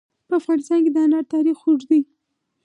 په 0.27 0.33
افغانستان 0.39 0.79
کې 0.83 0.91
د 0.93 0.97
انار 1.05 1.25
تاریخ 1.33 1.57
اوږد 1.61 1.85
دی. 1.89 2.01